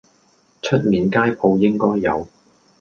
[0.63, 2.27] 出面街舖應該有